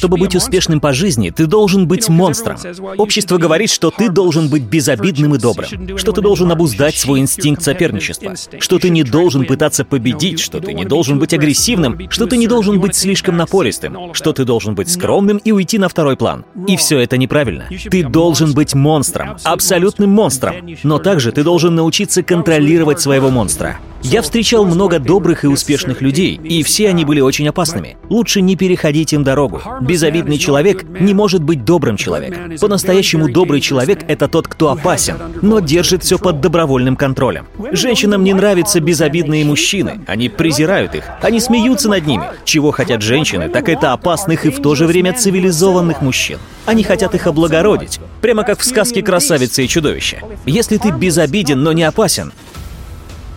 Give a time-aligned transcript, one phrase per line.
[0.00, 2.56] Чтобы быть успешным по жизни, ты должен быть монстром.
[2.96, 7.62] Общество говорит, что ты должен быть безобидным и добрым, что ты должен обуздать свой инстинкт
[7.62, 12.38] соперничества, что ты не должен пытаться победить, что ты не должен быть агрессивным, что ты
[12.38, 16.46] не должен быть слишком напористым, что ты должен быть скромным и уйти на второй план.
[16.66, 17.68] И все это неправильно.
[17.90, 23.78] Ты должен быть монстром, абсолютным монстром, но также ты должен научиться контролировать своего монстра.
[24.02, 27.98] Я встречал много добрых и успешных людей, и все они были очень опасными.
[28.08, 29.60] Лучше не переходить им дорогу.
[29.82, 32.56] Безобидный человек не может быть добрым человеком.
[32.58, 37.46] По-настоящему добрый человек— это тот, кто опасен, но держит все под добровольным контролем.
[37.72, 40.00] Женщинам не нравятся безобидные мужчины.
[40.06, 41.04] Они презирают их.
[41.20, 42.24] Они смеются над ними.
[42.44, 46.38] Чего хотят женщины, так это опасных и в то же время цивилизованных мужчин.
[46.64, 48.00] Они хотят их облагородить.
[48.22, 50.22] Прямо как в сказке «Красавица и чудовище».
[50.46, 52.32] Если ты безобиден, но не опасен,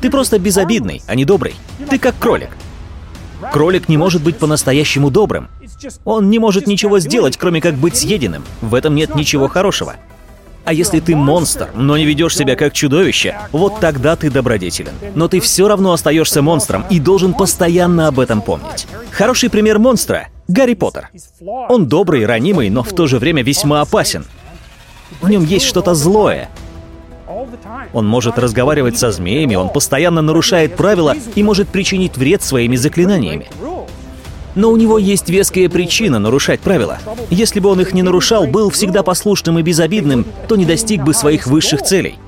[0.00, 1.54] ты просто безобидный, а не добрый.
[1.88, 2.50] Ты как кролик.
[3.52, 5.48] Кролик не может быть по-настоящему добрым.
[6.04, 8.44] Он не может ничего сделать, кроме как быть съеденным.
[8.60, 9.96] В этом нет ничего хорошего.
[10.64, 14.92] А если ты монстр, но не ведешь себя как чудовище, вот тогда ты добродетелен.
[15.14, 18.86] Но ты все равно остаешься монстром и должен постоянно об этом помнить.
[19.10, 21.10] Хороший пример монстра— Гарри Поттер.
[21.68, 24.24] Он добрый, ранимый, но в то же время весьма опасен.
[25.22, 26.50] В нем есть что-то злое,
[27.92, 33.48] он может разговаривать со змеями, он постоянно нарушает правила и может причинить вред своими заклинаниями.
[34.54, 36.98] Но у него есть веская причина нарушать правила.
[37.30, 41.14] Если бы он их не нарушал, был всегда послушным и безобидным, то не достиг бы
[41.14, 42.18] своих высших целей.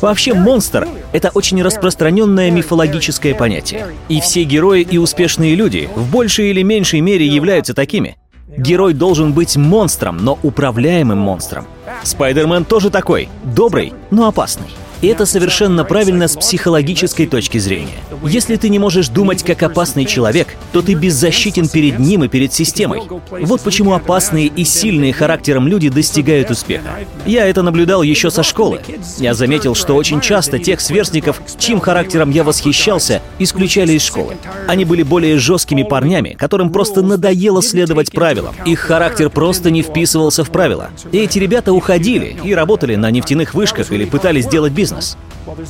[0.00, 3.86] Вообще, монстр— это очень распространенное мифологическое понятие.
[4.08, 8.16] И все герои и успешные люди в большей или меньшей мере являются такими.
[8.48, 11.66] Герой должен быть монстром, но управляемым монстром.
[12.02, 13.28] Спайдермен тоже такой.
[13.42, 14.68] Добрый, но опасный.
[15.02, 17.98] И это совершенно правильно с психологической точки зрения.
[18.24, 22.52] Если ты не можешь думать как опасный человек, то ты беззащитен перед ним и перед
[22.52, 23.02] системой.
[23.42, 26.88] Вот почему опасные и сильные характером люди достигают успеха.
[27.26, 28.80] Я это наблюдал еще со школы.
[29.18, 34.36] Я заметил, что очень часто тех сверстников, чьим характером я восхищался, исключали из школы.
[34.66, 38.54] Они были более жесткими парнями, которым просто надоело следовать правилам.
[38.64, 40.88] Их характер просто не вписывался в правила.
[41.12, 45.16] И эти ребята уходили и работали на нефтяных вышках или пытались делать бизнес бизнес.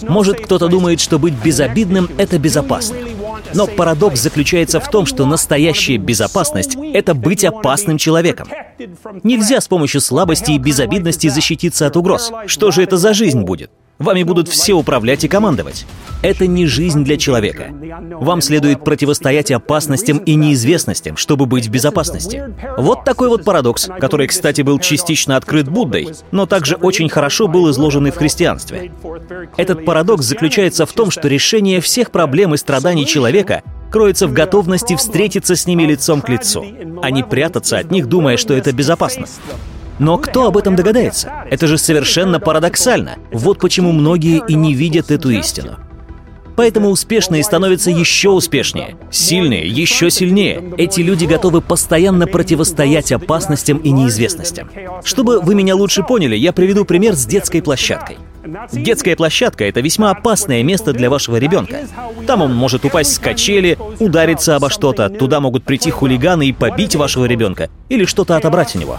[0.02, 2.96] Может, кто-то думает, что быть безобидным— это безопасно.
[3.54, 8.48] Но парадокс заключается в том, что настоящая безопасность— это быть опасным человеком.
[9.22, 12.32] Нельзя с помощью слабости и безобидности защититься от угроз.
[12.46, 13.70] Что же это за жизнь будет?
[13.98, 15.86] Вами будут все управлять и командовать.
[16.22, 17.68] Это не жизнь для человека.
[18.20, 22.54] Вам следует противостоять опасностям и неизвестностям, чтобы быть в безопасности.
[22.76, 27.70] Вот такой вот парадокс, который, кстати, был частично открыт Буддой, но также очень хорошо был
[27.70, 28.92] изложен и в христианстве.
[29.56, 34.94] Этот парадокс заключается в том, что решение всех проблем и страданий человека кроется в готовности
[34.96, 36.64] встретиться с ними лицом к лицу,
[37.02, 39.26] а не прятаться от них, думая, что это безопасно.
[39.98, 41.32] Но кто об этом догадается?
[41.50, 43.16] Это же совершенно парадоксально.
[43.32, 45.76] Вот почему многие и не видят эту истину.
[46.56, 50.72] Поэтому успешные становятся еще успешнее, сильные еще сильнее.
[50.78, 54.70] Эти люди готовы постоянно противостоять опасностям и неизвестностям.
[55.04, 58.16] Чтобы вы меня лучше поняли, я приведу пример с детской площадкой.
[58.72, 61.80] Детская площадка— это весьма опасное место для вашего ребенка.
[62.26, 66.94] Там он может упасть с качели, удариться обо что-то, туда могут прийти хулиганы и побить
[66.94, 68.98] вашего ребенка или что-то отобрать у него.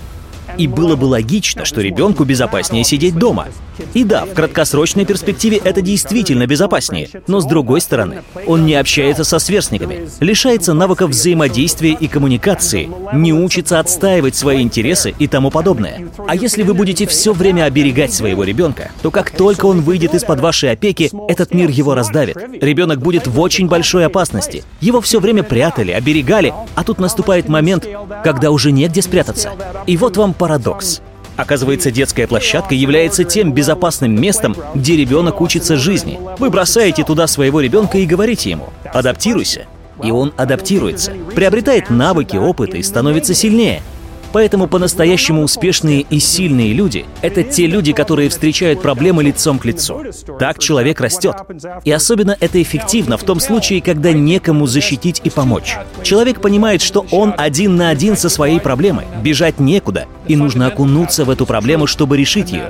[0.57, 3.47] И было бы логично, что ребенку безопаснее сидеть дома.
[3.93, 9.23] И да, в краткосрочной перспективе это действительно безопаснее, но с другой стороны, он не общается
[9.23, 16.07] со сверстниками, лишается навыков взаимодействия и коммуникации, не учится отстаивать свои интересы и тому подобное.
[16.27, 20.39] А если вы будете все время оберегать своего ребенка, то как только он выйдет из-под
[20.39, 22.37] вашей опеки, этот мир его раздавит.
[22.61, 24.63] Ребенок будет в очень большой опасности.
[24.81, 27.87] Его все время прятали, оберегали, а тут наступает момент,
[28.23, 29.51] когда уже негде спрятаться.
[29.85, 31.01] И вот вам парадокс.
[31.35, 36.19] Оказывается, детская площадка является тем безопасным местом, где ребенок учится жизни.
[36.39, 39.65] Вы бросаете туда своего ребенка и говорите ему «адаптируйся».
[40.01, 43.81] И он адаптируется, приобретает навыки, опыт и становится сильнее.
[44.33, 50.03] Поэтому по-настоящему успешные и сильные люди— это те люди, которые встречают проблемы лицом к лицу.
[50.39, 51.35] Так человек растет.
[51.83, 55.77] И особенно это эффективно в том случае, когда некому защитить и помочь.
[56.03, 61.25] Человек понимает, что он один на один со своей проблемой, бежать некуда, и нужно окунуться
[61.25, 62.69] в эту проблему, чтобы решить ее.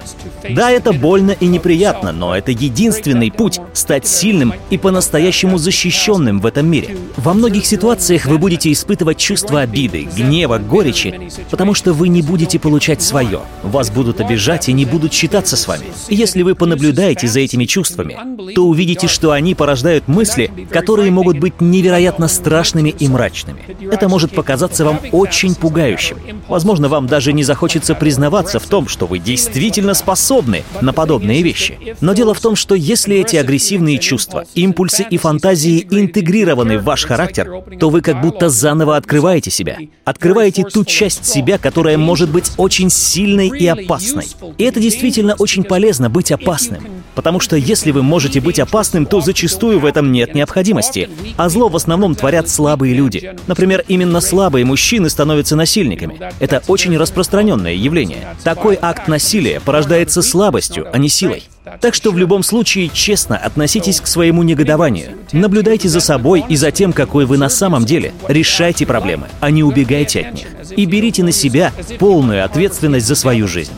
[0.49, 6.45] Да, это больно и неприятно, но это единственный путь стать сильным и по-настоящему защищенным в
[6.45, 6.97] этом мире.
[7.15, 12.59] Во многих ситуациях вы будете испытывать чувство обиды, гнева, горечи, потому что вы не будете
[12.59, 13.41] получать свое.
[13.63, 15.85] Вас будут обижать и не будут считаться с вами.
[16.09, 18.17] Если вы понаблюдаете за этими чувствами,
[18.53, 23.61] то увидите, что они порождают мысли, которые могут быть невероятно страшными и мрачными.
[23.91, 26.17] Это может показаться вам очень пугающим.
[26.47, 31.95] Возможно, вам даже не захочется признаваться в том, что вы действительно способны на подобные вещи.
[32.01, 37.05] Но дело в том, что если эти агрессивные чувства, импульсы и фантазии интегрированы в ваш
[37.05, 39.77] характер, то вы как будто заново открываете себя.
[40.05, 44.27] Открываете ту часть себя, которая может быть очень сильной и опасной.
[44.57, 46.83] И это действительно очень полезно быть опасным.
[47.13, 51.09] Потому что если вы можете быть опасным, то зачастую в этом нет необходимости.
[51.37, 53.35] А зло в основном творят слабые люди.
[53.47, 56.19] Например, именно слабые мужчины становятся насильниками.
[56.39, 58.35] Это очень распространенное явление.
[58.43, 61.43] Такой акт насилия порождается слабостью, а не силой.
[61.81, 65.17] Так что в любом случае честно относитесь к своему негодованию.
[65.31, 68.13] Наблюдайте за собой и за тем, какой вы на самом деле.
[68.27, 70.47] Решайте проблемы, а не убегайте от них.
[70.75, 73.73] И берите на себя полную ответственность за свою жизнь.